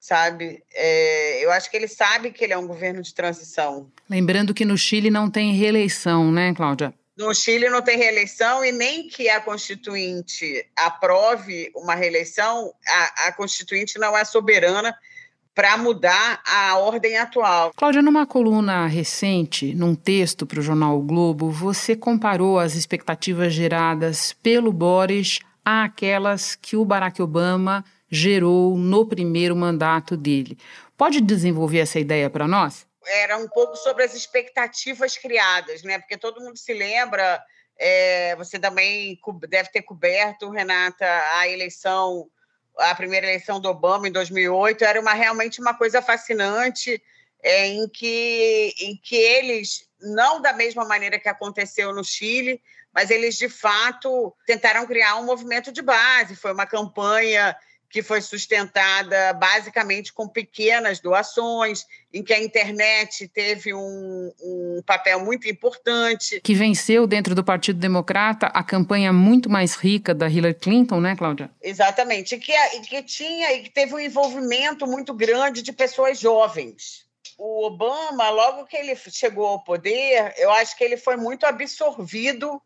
sabe? 0.00 0.62
É, 0.74 1.44
eu 1.44 1.50
acho 1.50 1.70
que 1.70 1.76
ele 1.76 1.88
sabe 1.88 2.30
que 2.30 2.44
ele 2.44 2.52
é 2.52 2.58
um 2.58 2.66
governo 2.66 3.02
de 3.02 3.14
transição. 3.14 3.90
Lembrando 4.08 4.54
que 4.54 4.64
no 4.64 4.76
Chile 4.76 5.10
não 5.10 5.30
tem 5.30 5.52
reeleição, 5.52 6.30
né, 6.30 6.54
Cláudia? 6.54 6.94
No 7.16 7.34
Chile 7.34 7.68
não 7.68 7.82
tem 7.82 7.98
reeleição 7.98 8.64
e 8.64 8.70
nem 8.70 9.08
que 9.08 9.28
a 9.28 9.40
Constituinte 9.40 10.64
aprove 10.76 11.70
uma 11.74 11.96
reeleição, 11.96 12.72
a, 12.86 13.28
a 13.28 13.32
Constituinte 13.32 13.98
não 13.98 14.16
é 14.16 14.24
soberana 14.24 14.96
para 15.52 15.76
mudar 15.76 16.40
a 16.46 16.78
ordem 16.78 17.18
atual. 17.18 17.72
Cláudia, 17.74 18.00
numa 18.00 18.24
coluna 18.24 18.86
recente, 18.86 19.74
num 19.74 19.96
texto 19.96 20.46
para 20.46 20.60
o 20.60 20.62
jornal 20.62 20.96
o 20.96 21.02
Globo, 21.02 21.50
você 21.50 21.96
comparou 21.96 22.60
as 22.60 22.76
expectativas 22.76 23.52
geradas 23.52 24.32
pelo 24.40 24.72
Boris 24.72 25.40
àquelas 25.64 26.54
que 26.54 26.76
o 26.76 26.84
Barack 26.84 27.20
Obama 27.20 27.84
gerou 28.10 28.76
no 28.76 29.06
primeiro 29.06 29.54
mandato 29.54 30.16
dele. 30.16 30.58
Pode 30.96 31.20
desenvolver 31.20 31.78
essa 31.78 31.98
ideia 31.98 32.28
para 32.28 32.48
nós? 32.48 32.86
Era 33.06 33.36
um 33.36 33.48
pouco 33.48 33.76
sobre 33.76 34.04
as 34.04 34.14
expectativas 34.14 35.16
criadas, 35.16 35.82
né? 35.82 35.98
Porque 35.98 36.16
todo 36.16 36.40
mundo 36.40 36.58
se 36.58 36.74
lembra, 36.74 37.42
é, 37.78 38.34
você 38.36 38.58
também 38.58 39.18
deve 39.48 39.70
ter 39.70 39.82
coberto, 39.82 40.50
Renata, 40.50 41.06
a 41.34 41.48
eleição 41.48 42.28
a 42.78 42.94
primeira 42.94 43.26
eleição 43.26 43.60
do 43.60 43.68
Obama 43.68 44.06
em 44.06 44.12
2008 44.12 44.84
era 44.84 45.00
uma 45.00 45.12
realmente 45.12 45.60
uma 45.60 45.74
coisa 45.74 46.00
fascinante 46.00 47.02
é, 47.42 47.66
em 47.66 47.88
que 47.88 48.72
em 48.78 48.96
que 48.96 49.16
eles 49.16 49.88
não 50.00 50.40
da 50.40 50.52
mesma 50.52 50.84
maneira 50.84 51.18
que 51.18 51.28
aconteceu 51.28 51.92
no 51.92 52.04
Chile, 52.04 52.62
mas 52.92 53.10
eles 53.10 53.36
de 53.36 53.48
fato 53.48 54.34
tentaram 54.46 54.86
criar 54.86 55.16
um 55.16 55.24
movimento 55.24 55.72
de 55.72 55.82
base. 55.82 56.36
Foi 56.36 56.52
uma 56.52 56.66
campanha 56.66 57.56
que 57.90 58.02
foi 58.02 58.20
sustentada 58.20 59.32
basicamente 59.32 60.12
com 60.12 60.28
pequenas 60.28 61.00
doações, 61.00 61.86
em 62.12 62.22
que 62.22 62.32
a 62.32 62.42
internet 62.42 63.28
teve 63.28 63.72
um, 63.72 64.32
um, 64.40 64.82
papel 64.84 65.24
muito 65.24 65.48
importante. 65.48 66.40
Que 66.42 66.54
venceu 66.54 67.06
dentro 67.06 67.34
do 67.34 67.42
Partido 67.42 67.78
Democrata 67.78 68.46
a 68.48 68.62
campanha 68.62 69.12
muito 69.12 69.48
mais 69.48 69.74
rica 69.74 70.14
da 70.14 70.28
Hillary 70.28 70.54
Clinton, 70.54 71.00
né, 71.00 71.16
Cláudia? 71.16 71.50
Exatamente, 71.62 72.34
e 72.34 72.38
que, 72.38 72.52
e 72.52 72.80
que 72.80 73.02
tinha 73.02 73.52
e 73.54 73.62
que 73.62 73.70
teve 73.70 73.94
um 73.94 74.00
envolvimento 74.00 74.86
muito 74.86 75.14
grande 75.14 75.62
de 75.62 75.72
pessoas 75.72 76.18
jovens. 76.18 77.06
O 77.38 77.66
Obama, 77.66 78.30
logo 78.30 78.66
que 78.66 78.76
ele 78.76 78.96
chegou 78.96 79.46
ao 79.46 79.62
poder, 79.62 80.34
eu 80.36 80.50
acho 80.50 80.76
que 80.76 80.82
ele 80.82 80.96
foi 80.96 81.16
muito 81.16 81.46
absorvido 81.46 82.60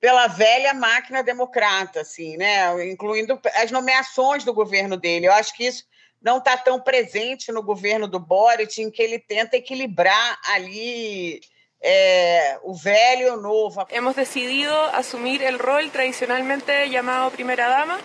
pela 0.00 0.26
velha 0.26 0.74
máquina 0.74 1.22
democrata, 1.22 2.00
assim, 2.00 2.36
né? 2.36 2.90
incluindo 2.90 3.40
as 3.54 3.70
nomeações 3.70 4.44
do 4.44 4.52
governo 4.52 4.96
dele. 4.96 5.26
Eu 5.26 5.32
acho 5.32 5.54
que 5.54 5.66
isso 5.66 5.84
não 6.24 6.38
está 6.38 6.56
tão 6.56 6.80
presente 6.80 7.52
no 7.52 7.62
governo 7.62 8.08
do 8.08 8.18
Boric, 8.18 8.80
em 8.80 8.90
que 8.90 9.02
ele 9.02 9.18
tenta 9.18 9.56
equilibrar 9.56 10.38
ali 10.54 11.40
eh, 11.82 12.58
o 12.62 12.74
velho 12.74 13.26
e 13.26 13.30
o 13.30 13.36
novo. 13.36 13.86
Hemos 13.90 14.16
decidido 14.16 14.74
assumir 14.94 15.42
o 15.42 15.58
rol 15.58 15.88
tradicionalmente 15.90 16.90
chamado 16.90 17.30
primeira 17.30 17.68
dama, 17.68 18.00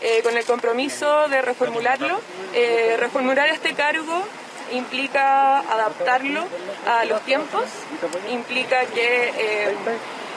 eh, 0.00 0.22
com 0.22 0.28
o 0.28 0.44
compromisso 0.44 1.04
de 1.28 1.40
reformularlo. 1.40 2.22
Eh, 2.54 2.96
reformular 3.00 3.48
este 3.48 3.74
cargo 3.74 4.24
implica 4.70 5.58
adaptarlo 5.58 6.46
a 6.86 7.04
los 7.04 7.24
tiempos, 7.24 7.66
implica 8.30 8.86
que 8.86 9.32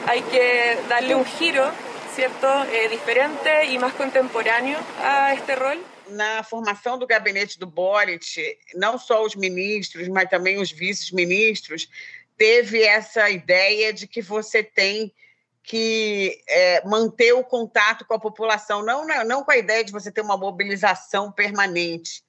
hay 0.08 0.22
que 0.24 0.78
darle 0.88 1.16
un 1.16 1.26
giro, 1.26 1.72
¿cierto?, 2.16 2.48
eh, 2.72 2.90
diferente 2.90 3.66
y 3.66 3.78
más 3.78 3.94
contemporáneo 3.94 4.78
a 5.02 5.34
este 5.34 5.56
rol. 5.56 5.84
Na 6.10 6.42
formação 6.42 6.98
do 6.98 7.06
gabinete 7.06 7.60
do 7.60 7.68
Boric, 7.68 8.58
não 8.74 8.98
só 8.98 9.24
os 9.24 9.36
ministros, 9.36 10.08
mas 10.08 10.28
também 10.28 10.60
os 10.60 10.72
vice-ministros, 10.72 11.88
teve 12.36 12.82
essa 12.82 13.30
ideia 13.30 13.94
de 13.94 14.08
que 14.08 14.22
você 14.22 14.64
tem 14.64 15.14
que 15.62 16.42
é, 16.48 16.84
manter 16.88 17.34
o 17.34 17.44
contato 17.44 18.06
com 18.06 18.16
a 18.16 18.20
população, 18.20 18.82
não, 18.82 19.06
não 19.24 19.44
com 19.44 19.52
a 19.52 19.58
ideia 19.58 19.84
de 19.84 19.92
você 19.92 20.12
ter 20.12 20.22
uma 20.22 20.36
mobilização 20.36 21.32
permanente, 21.32 22.24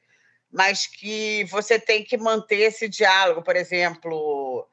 mas 0.52 0.86
que 0.86 1.44
você 1.44 1.78
tem 1.78 2.04
que 2.04 2.18
manter 2.18 2.58
esse 2.58 2.86
diálogo. 2.86 3.42
Por 3.42 3.56
exemplo, 3.56 4.10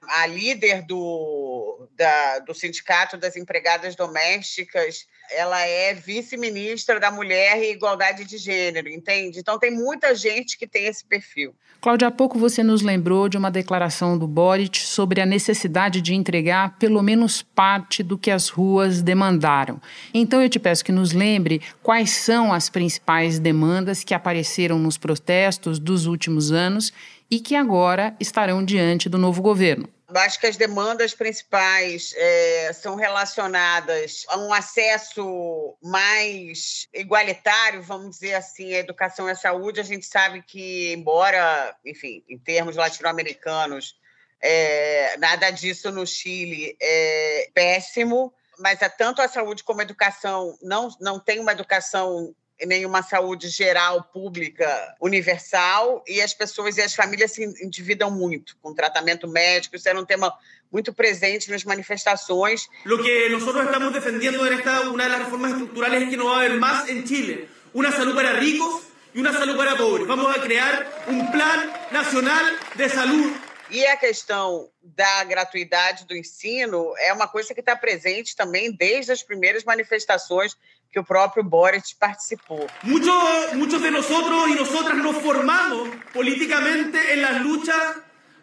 a 0.07 0.25
líder 0.25 0.83
do, 0.83 1.87
da, 1.95 2.39
do 2.39 2.53
Sindicato 2.53 3.17
das 3.17 3.35
Empregadas 3.35 3.95
Domésticas, 3.95 5.07
ela 5.31 5.61
é 5.61 5.93
vice-ministra 5.93 6.99
da 6.99 7.11
Mulher 7.11 7.61
e 7.61 7.71
Igualdade 7.71 8.23
de 8.25 8.37
Gênero, 8.37 8.89
entende? 8.89 9.39
Então 9.39 9.59
tem 9.59 9.71
muita 9.71 10.15
gente 10.15 10.57
que 10.57 10.65
tem 10.65 10.85
esse 10.85 11.05
perfil. 11.05 11.53
Cláudia, 11.79 12.07
há 12.07 12.11
pouco 12.11 12.39
você 12.39 12.63
nos 12.63 12.81
lembrou 12.81 13.29
de 13.29 13.37
uma 13.37 13.51
declaração 13.51 14.17
do 14.17 14.27
Boric 14.27 14.79
sobre 14.79 15.21
a 15.21 15.25
necessidade 15.25 16.01
de 16.01 16.13
entregar 16.13 16.77
pelo 16.79 17.03
menos 17.03 17.43
parte 17.43 18.01
do 18.01 18.17
que 18.17 18.31
as 18.31 18.49
ruas 18.49 19.01
demandaram. 19.01 19.79
Então 20.13 20.41
eu 20.41 20.49
te 20.49 20.59
peço 20.59 20.83
que 20.83 20.91
nos 20.91 21.11
lembre 21.11 21.61
quais 21.83 22.11
são 22.11 22.51
as 22.51 22.69
principais 22.69 23.37
demandas 23.37 24.03
que 24.03 24.13
apareceram 24.13 24.79
nos 24.79 24.97
protestos 24.97 25.77
dos 25.77 26.07
últimos 26.07 26.51
anos 26.51 26.91
e 27.29 27.39
que 27.39 27.55
agora 27.55 28.15
estarão 28.19 28.63
diante 28.63 29.09
do 29.09 29.17
novo 29.17 29.41
governo. 29.41 29.89
Acho 30.15 30.39
que 30.39 30.47
as 30.47 30.55
demandas 30.55 31.13
principais 31.13 32.13
é, 32.15 32.71
são 32.71 32.95
relacionadas 32.95 34.25
a 34.29 34.37
um 34.37 34.53
acesso 34.53 35.75
mais 35.83 36.87
igualitário, 36.93 37.83
vamos 37.83 38.11
dizer 38.11 38.35
assim, 38.35 38.73
à 38.73 38.77
educação 38.77 39.27
e 39.27 39.31
à 39.31 39.35
saúde. 39.35 39.81
A 39.81 39.83
gente 39.83 40.05
sabe 40.05 40.41
que, 40.41 40.93
embora, 40.93 41.75
enfim, 41.85 42.23
em 42.29 42.37
termos 42.37 42.77
latino-americanos, 42.77 43.95
é, 44.41 45.17
nada 45.17 45.51
disso 45.51 45.91
no 45.91 46.07
Chile 46.07 46.77
é 46.81 47.49
péssimo, 47.53 48.33
mas 48.59 48.79
tanto 48.97 49.21
a 49.21 49.27
saúde 49.27 49.63
como 49.63 49.81
a 49.81 49.83
educação 49.83 50.57
não, 50.61 50.89
não 51.01 51.19
tem 51.19 51.39
uma 51.41 51.51
educação 51.51 52.33
nenhuma 52.65 53.03
saúde 53.03 53.49
geral, 53.49 54.03
pública, 54.11 54.95
universal, 54.99 56.03
e 56.07 56.21
as 56.21 56.33
pessoas 56.33 56.77
e 56.77 56.81
as 56.81 56.95
famílias 56.95 57.31
se 57.31 57.43
endividam 57.43 58.09
muito 58.09 58.57
com 58.61 58.73
tratamento 58.73 59.27
médico. 59.27 59.75
Isso 59.75 59.87
era 59.87 59.99
um 59.99 60.05
tema 60.05 60.33
muito 60.71 60.93
presente 60.93 61.49
nas 61.51 61.63
manifestações. 61.63 62.67
Lo 62.83 63.01
que 63.01 63.29
nosotros 63.29 63.65
estamos 63.65 63.93
defendiendo 63.93 64.45
en 64.45 64.53
esta 64.53 64.81
una 64.89 65.03
de 65.03 65.09
las 65.09 65.19
reformas 65.19 65.51
estructurales 65.51 66.03
es 66.03 66.09
que 66.09 66.17
no 66.17 66.25
va 66.25 66.33
a 66.33 66.37
haber 66.37 66.57
más 66.57 66.89
en 66.89 67.03
Chile 67.03 67.47
una 67.73 67.91
salud 67.91 68.15
para 68.15 68.33
ricos 68.33 68.83
y 69.13 69.19
una 69.19 69.31
salud 69.31 69.55
para 69.55 69.77
pobres. 69.77 70.07
Vamos 70.07 70.35
a 70.35 70.41
crear 70.41 71.05
un 71.07 71.31
plan 71.31 71.71
nacional 71.91 72.45
de 72.75 72.89
salud 72.89 73.31
e 73.69 73.85
a 73.85 73.97
questão 73.97 74.69
da 74.81 75.23
gratuidade 75.23 76.05
do 76.05 76.15
ensino 76.15 76.93
é 76.99 77.13
uma 77.13 77.27
coisa 77.27 77.53
que 77.53 77.59
está 77.59 77.75
presente 77.75 78.35
também 78.35 78.71
desde 78.71 79.11
as 79.11 79.23
primeiras 79.23 79.63
manifestações 79.63 80.55
que 80.91 80.99
o 80.99 81.03
próprio 81.03 81.43
Boris 81.43 81.93
participou. 81.93 82.67
Muchos, 82.83 83.53
muchos 83.53 83.81
de 83.81 83.91
nosotros 83.91 84.49
y 84.49 84.55
nosotras 84.55 84.97
nos 84.97 85.17
formamos 85.17 85.89
políticamente 86.13 87.13
en 87.13 87.21
las 87.21 87.41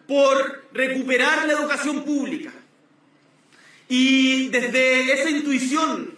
por 0.06 0.68
recuperar 0.72 1.46
la 1.46 1.54
educación 1.54 2.04
pública. 2.04 2.52
Y 3.88 4.48
desde 4.48 5.12
esa 5.12 5.30
intuición 5.30 6.13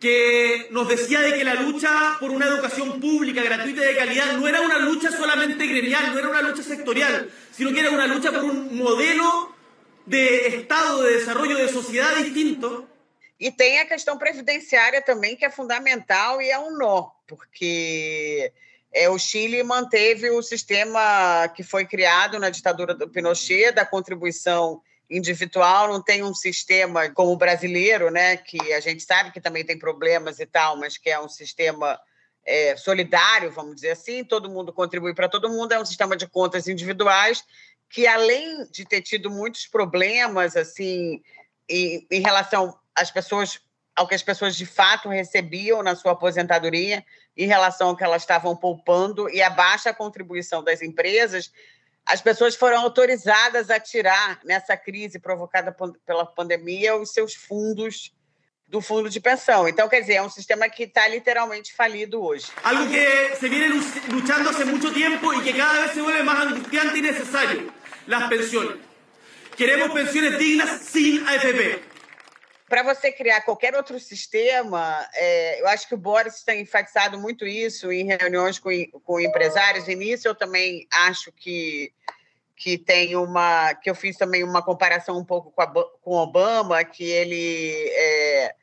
que 0.00 0.68
nos 0.70 0.88
decía 0.88 1.20
de 1.20 1.34
que 1.34 1.44
la 1.44 1.54
lucha 1.54 2.16
por 2.20 2.30
una 2.30 2.46
educación 2.46 3.00
pública, 3.00 3.42
gratuita 3.42 3.82
y 3.82 3.86
de 3.86 3.96
calidad 3.96 4.32
no 4.36 4.46
era 4.46 4.60
una 4.60 4.78
lucha 4.78 5.10
solamente 5.10 5.66
gremial, 5.66 6.12
no 6.12 6.18
era 6.18 6.28
una 6.28 6.42
lucha 6.42 6.62
sectorial, 6.62 7.30
sino 7.50 7.72
que 7.72 7.80
era 7.80 7.90
una 7.90 8.06
lucha 8.06 8.30
por 8.30 8.44
un 8.44 8.76
modelo 8.76 9.54
de 10.06 10.46
Estado, 10.48 11.02
de 11.02 11.14
desarrollo, 11.14 11.56
de 11.56 11.68
sociedad 11.68 12.16
distinto. 12.16 12.88
E 13.40 13.52
tem 13.52 13.78
a 13.78 13.86
questão 13.86 14.18
previdenciária 14.18 15.00
também, 15.00 15.36
que 15.36 15.44
é 15.44 15.50
fundamental 15.50 16.42
e 16.42 16.50
é 16.50 16.58
um 16.58 16.76
nó, 16.76 17.10
porque 17.26 18.52
é, 18.92 19.08
o 19.08 19.18
Chile 19.18 19.62
manteve 19.62 20.30
o 20.30 20.42
sistema 20.42 21.48
que 21.54 21.62
foi 21.62 21.86
criado 21.86 22.38
na 22.38 22.50
ditadura 22.50 22.94
do 22.94 23.08
Pinochet, 23.08 23.72
da 23.72 23.86
contribuição 23.86 24.82
individual, 25.10 25.88
não 25.88 26.02
tem 26.02 26.22
um 26.22 26.34
sistema 26.34 27.08
como 27.10 27.32
o 27.32 27.36
brasileiro, 27.36 28.10
né, 28.10 28.36
que 28.36 28.72
a 28.72 28.80
gente 28.80 29.02
sabe 29.02 29.30
que 29.32 29.40
também 29.40 29.64
tem 29.64 29.78
problemas 29.78 30.38
e 30.38 30.46
tal, 30.46 30.76
mas 30.76 30.98
que 30.98 31.08
é 31.08 31.18
um 31.18 31.28
sistema 31.28 31.98
é, 32.44 32.76
solidário, 32.76 33.50
vamos 33.50 33.76
dizer 33.76 33.90
assim, 33.90 34.22
todo 34.22 34.50
mundo 34.50 34.72
contribui 34.72 35.14
para 35.14 35.28
todo 35.28 35.48
mundo, 35.48 35.72
é 35.72 35.80
um 35.80 35.84
sistema 35.84 36.16
de 36.16 36.26
contas 36.26 36.68
individuais 36.68 37.44
que, 37.90 38.06
além 38.06 38.66
de 38.70 38.84
ter 38.84 39.00
tido 39.00 39.30
muitos 39.30 39.66
problemas, 39.66 40.56
assim, 40.56 41.22
em, 41.68 42.06
em 42.10 42.20
relação 42.20 42.78
às 42.94 43.10
pessoas, 43.10 43.60
ao 43.94 44.06
que 44.06 44.14
as 44.14 44.22
pessoas 44.22 44.56
de 44.56 44.66
fato 44.66 45.08
recebiam 45.08 45.82
na 45.82 45.96
sua 45.96 46.12
aposentadoria, 46.12 47.04
em 47.36 47.46
relação 47.46 47.88
ao 47.88 47.96
que 47.96 48.04
elas 48.04 48.22
estavam 48.22 48.56
poupando 48.56 49.28
e 49.30 49.40
a 49.40 49.48
baixa 49.48 49.94
contribuição 49.94 50.62
das 50.62 50.82
empresas, 50.82 51.52
as 52.08 52.22
pessoas 52.22 52.56
foram 52.56 52.80
autorizadas 52.80 53.68
a 53.70 53.78
tirar, 53.78 54.40
nessa 54.42 54.74
crise 54.78 55.18
provocada 55.18 55.76
pela 56.06 56.24
pandemia, 56.24 56.96
os 56.96 57.12
seus 57.12 57.34
fundos 57.34 58.14
do 58.66 58.80
fundo 58.80 59.10
de 59.10 59.20
pensão. 59.20 59.68
Então, 59.68 59.86
quer 59.90 60.00
dizer, 60.00 60.14
é 60.14 60.22
um 60.22 60.30
sistema 60.30 60.70
que 60.70 60.84
está 60.84 61.06
literalmente 61.06 61.74
falido 61.74 62.22
hoje. 62.22 62.46
Algo 62.64 62.88
que 62.88 63.36
se 63.36 63.46
viene 63.48 63.78
luchando 64.08 64.48
hace 64.48 64.64
muito 64.64 64.92
tempo 64.92 65.34
e 65.34 65.42
que 65.42 65.52
cada 65.52 65.80
vez 65.80 65.92
se 65.92 66.00
vuelve 66.00 66.22
mais 66.22 66.50
angustiante 66.50 66.98
e 66.98 67.02
necessário: 67.02 67.72
as 68.10 68.28
pensões. 68.28 68.80
Queremos 69.54 69.92
pensões 69.92 70.38
dignas 70.38 70.80
sem 70.80 71.18
AFP 71.26 71.87
para 72.68 72.82
você 72.82 73.10
criar 73.10 73.40
qualquer 73.40 73.74
outro 73.74 73.98
sistema, 73.98 75.08
é, 75.14 75.60
eu 75.60 75.68
acho 75.68 75.88
que 75.88 75.94
o 75.94 75.98
Boris 75.98 76.42
tem 76.42 76.60
enfatizado 76.60 77.18
muito 77.18 77.46
isso 77.46 77.90
em 77.90 78.04
reuniões 78.04 78.58
com, 78.58 78.70
com 79.02 79.18
empresários. 79.18 79.88
E 79.88 79.94
nisso 79.94 80.28
eu 80.28 80.34
também 80.34 80.86
acho 80.92 81.32
que, 81.32 81.92
que 82.54 82.76
tem 82.76 83.16
uma. 83.16 83.74
que 83.74 83.88
eu 83.88 83.94
fiz 83.94 84.16
também 84.16 84.44
uma 84.44 84.62
comparação 84.62 85.18
um 85.18 85.24
pouco 85.24 85.50
com, 85.50 85.62
a, 85.62 85.66
com 85.66 86.12
Obama, 86.12 86.84
que 86.84 87.04
ele. 87.04 87.88
É, 87.90 88.54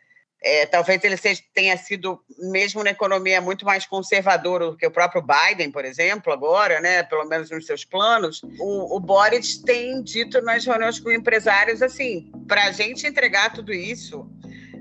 é, 0.46 0.64
talvez 0.68 1.04
ele 1.04 1.18
seja, 1.18 1.42
tenha 1.56 1.76
sido, 1.76 2.22
mesmo 2.38 2.84
na 2.84 2.92
economia, 2.92 3.42
muito 3.42 3.66
mais 3.66 3.88
conservador 3.88 4.60
do 4.60 4.78
que 4.78 4.86
o 4.86 4.92
próprio 4.92 5.24
Biden, 5.24 5.72
por 5.72 5.84
exemplo, 5.84 6.32
agora, 6.32 6.80
né, 6.80 7.02
pelo 7.02 7.26
menos 7.26 7.50
nos 7.50 7.66
seus 7.66 7.84
planos. 7.84 8.44
O, 8.60 8.96
o 8.96 9.00
Boris 9.00 9.58
tem 9.58 10.04
dito 10.04 10.40
nas 10.44 10.64
reuniões 10.64 11.00
com 11.00 11.12
empresários 11.12 11.82
assim: 11.82 12.32
para 12.48 12.66
a 12.66 12.72
gente 12.72 13.08
entregar 13.08 13.54
tudo 13.54 13.74
isso, 13.74 14.30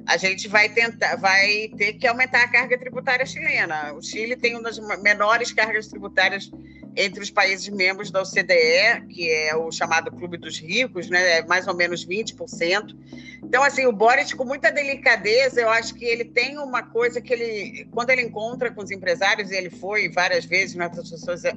a 0.06 0.18
gente 0.18 0.48
vai 0.48 0.68
tentar, 0.68 1.16
vai 1.16 1.70
ter 1.78 1.94
que 1.94 2.06
aumentar 2.06 2.42
a 2.42 2.48
carga 2.48 2.76
tributária 2.76 3.24
chilena. 3.24 3.94
O 3.94 4.02
Chile 4.02 4.36
tem 4.36 4.52
uma 4.54 4.64
das 4.64 4.78
menores 5.00 5.50
cargas 5.50 5.88
tributárias 5.88 6.50
entre 6.96 7.22
os 7.22 7.30
países 7.30 7.68
membros 7.68 8.10
da 8.10 8.22
OCDE, 8.22 9.06
que 9.08 9.30
é 9.30 9.54
o 9.56 9.70
chamado 9.72 10.10
Clube 10.12 10.36
dos 10.36 10.58
Ricos, 10.58 11.08
né, 11.08 11.38
é 11.38 11.46
mais 11.46 11.66
ou 11.66 11.74
menos 11.74 12.06
20%. 12.06 12.94
Então, 13.42 13.62
assim, 13.62 13.86
o 13.86 13.92
Boric, 13.92 14.34
com 14.34 14.44
muita 14.44 14.70
delicadeza, 14.70 15.60
eu 15.60 15.68
acho 15.68 15.94
que 15.94 16.04
ele 16.04 16.24
tem 16.24 16.58
uma 16.58 16.82
coisa 16.82 17.20
que 17.20 17.32
ele, 17.32 17.86
quando 17.90 18.10
ele 18.10 18.22
encontra 18.22 18.70
com 18.70 18.82
os 18.82 18.90
empresários, 18.90 19.50
e 19.50 19.54
ele 19.54 19.70
foi 19.70 20.08
várias 20.08 20.44
vezes 20.44 20.74
nas 20.74 20.96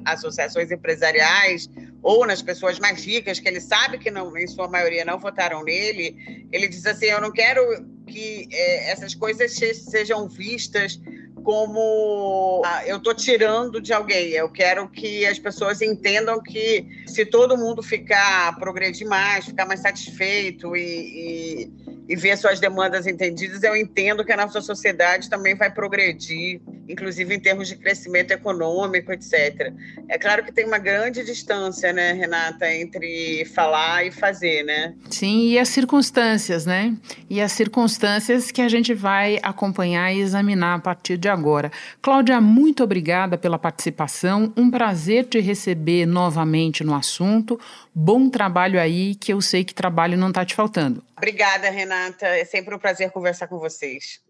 associações 0.04 0.70
empresariais 0.70 1.68
ou 2.02 2.26
nas 2.26 2.42
pessoas 2.42 2.78
mais 2.78 3.04
ricas, 3.04 3.40
que 3.40 3.48
ele 3.48 3.60
sabe 3.60 3.98
que, 3.98 4.10
não, 4.10 4.36
em 4.36 4.46
sua 4.46 4.68
maioria, 4.68 5.04
não 5.04 5.18
votaram 5.18 5.64
nele, 5.64 6.46
ele 6.52 6.68
diz 6.68 6.84
assim: 6.86 7.06
eu 7.06 7.20
não 7.20 7.32
quero 7.32 7.62
que 8.06 8.48
é, 8.52 8.90
essas 8.90 9.14
coisas 9.14 9.52
sejam 9.52 10.28
vistas 10.28 11.00
como 11.48 12.60
ah, 12.62 12.86
eu 12.86 12.98
estou 12.98 13.14
tirando 13.14 13.80
de 13.80 13.90
alguém. 13.90 14.32
Eu 14.32 14.50
quero 14.50 14.86
que 14.86 15.24
as 15.24 15.38
pessoas 15.38 15.80
entendam 15.80 16.42
que 16.42 16.86
se 17.06 17.24
todo 17.24 17.56
mundo 17.56 17.82
ficar, 17.82 18.54
progredir 18.58 19.08
mais, 19.08 19.46
ficar 19.46 19.64
mais 19.64 19.80
satisfeito 19.80 20.76
e, 20.76 20.82
e, 20.82 21.87
e 22.08 22.16
ver 22.16 22.36
suas 22.36 22.58
demandas 22.58 23.06
entendidas, 23.06 23.62
eu 23.62 23.76
entendo 23.76 24.24
que 24.24 24.32
a 24.32 24.36
nossa 24.36 24.60
sociedade 24.60 25.28
também 25.28 25.54
vai 25.54 25.70
progredir 25.70 26.60
inclusive 26.88 27.34
em 27.34 27.38
termos 27.38 27.68
de 27.68 27.76
crescimento 27.76 28.30
econômico, 28.30 29.12
etc. 29.12 29.72
É 30.08 30.18
claro 30.18 30.42
que 30.42 30.50
tem 30.50 30.64
uma 30.64 30.78
grande 30.78 31.22
distância, 31.24 31.92
né, 31.92 32.12
Renata, 32.12 32.72
entre 32.72 33.44
falar 33.54 34.06
e 34.06 34.10
fazer, 34.10 34.64
né? 34.64 34.94
Sim, 35.10 35.48
e 35.48 35.58
as 35.58 35.68
circunstâncias, 35.68 36.64
né? 36.64 36.96
E 37.28 37.40
as 37.40 37.52
circunstâncias 37.52 38.50
que 38.50 38.62
a 38.62 38.68
gente 38.68 38.94
vai 38.94 39.38
acompanhar 39.42 40.12
e 40.12 40.20
examinar 40.20 40.76
a 40.76 40.78
partir 40.78 41.18
de 41.18 41.28
agora. 41.28 41.70
Cláudia, 42.00 42.40
muito 42.40 42.82
obrigada 42.82 43.36
pela 43.36 43.58
participação. 43.58 44.52
Um 44.56 44.70
prazer 44.70 45.26
te 45.26 45.40
receber 45.40 46.06
novamente 46.06 46.82
no 46.82 46.94
assunto. 46.94 47.60
Bom 47.94 48.30
trabalho 48.30 48.80
aí, 48.80 49.14
que 49.14 49.32
eu 49.32 49.40
sei 49.40 49.64
que 49.64 49.74
trabalho 49.74 50.16
não 50.16 50.28
está 50.28 50.44
te 50.44 50.54
faltando. 50.54 51.02
Obrigada, 51.18 51.68
Renata. 51.68 52.26
É 52.26 52.44
sempre 52.44 52.74
um 52.74 52.78
prazer 52.78 53.10
conversar 53.10 53.48
com 53.48 53.58
vocês. 53.58 54.20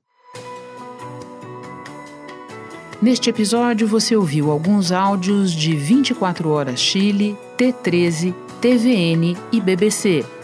Neste 3.01 3.31
episódio, 3.31 3.87
você 3.87 4.17
ouviu 4.17 4.51
alguns 4.51 4.91
áudios 4.91 5.53
de 5.53 5.77
24 5.77 6.51
Horas 6.51 6.81
Chile, 6.81 7.39
T13, 7.57 8.35
TVN 8.61 9.37
e 9.53 9.61
BBC. 9.61 10.38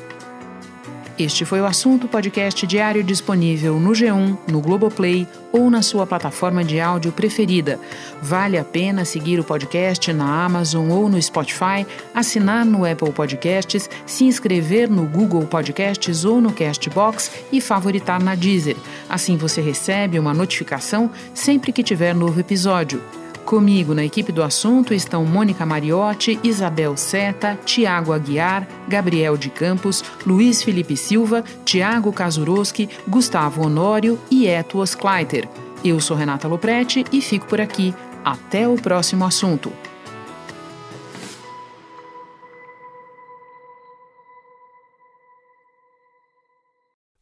Este 1.16 1.44
foi 1.44 1.60
o 1.60 1.64
assunto 1.64 2.08
podcast 2.08 2.66
diário 2.66 3.04
disponível 3.04 3.78
no 3.78 3.90
G1, 3.90 4.36
no 4.48 4.60
Globoplay 4.60 5.28
ou 5.52 5.70
na 5.70 5.80
sua 5.80 6.04
plataforma 6.04 6.64
de 6.64 6.80
áudio 6.80 7.12
preferida. 7.12 7.78
Vale 8.20 8.58
a 8.58 8.64
pena 8.64 9.04
seguir 9.04 9.38
o 9.38 9.44
podcast 9.44 10.12
na 10.12 10.44
Amazon 10.44 10.90
ou 10.90 11.08
no 11.08 11.22
Spotify, 11.22 11.86
assinar 12.12 12.66
no 12.66 12.84
Apple 12.84 13.12
Podcasts, 13.12 13.88
se 14.04 14.24
inscrever 14.24 14.90
no 14.90 15.06
Google 15.06 15.46
Podcasts 15.46 16.24
ou 16.24 16.40
no 16.40 16.52
Castbox 16.52 17.30
e 17.52 17.60
favoritar 17.60 18.20
na 18.20 18.34
Deezer. 18.34 18.76
Assim 19.08 19.36
você 19.36 19.60
recebe 19.60 20.18
uma 20.18 20.34
notificação 20.34 21.08
sempre 21.32 21.70
que 21.70 21.84
tiver 21.84 22.12
novo 22.12 22.40
episódio. 22.40 23.00
Comigo 23.44 23.92
na 23.92 24.02
equipe 24.02 24.32
do 24.32 24.42
assunto 24.42 24.94
estão 24.94 25.22
Mônica 25.24 25.66
Mariotti, 25.66 26.40
Isabel 26.42 26.96
Seta, 26.96 27.58
Tiago 27.64 28.12
Aguiar, 28.12 28.66
Gabriel 28.88 29.36
de 29.36 29.50
Campos, 29.50 30.02
Luiz 30.26 30.62
Felipe 30.62 30.96
Silva, 30.96 31.44
Tiago 31.62 32.10
Kazuroski, 32.10 32.88
Gustavo 33.06 33.62
Honório 33.62 34.18
e 34.30 34.46
Etuos 34.46 34.94
Kleiter. 34.94 35.46
Eu 35.84 36.00
sou 36.00 36.16
Renata 36.16 36.48
Loprete 36.48 37.04
e 37.12 37.20
fico 37.20 37.46
por 37.46 37.60
aqui. 37.60 37.94
Até 38.24 38.66
o 38.66 38.76
próximo 38.76 39.26
assunto. 39.26 39.70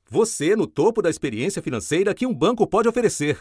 Você 0.09 0.55
no 0.55 0.69
topo 0.69 1.03
da 1.03 1.11
experiência 1.11 1.61
financeira 1.61 2.15
que 2.15 2.27
um 2.27 2.33
banco 2.33 2.65
pode 2.65 2.89
oferecer. 2.89 3.41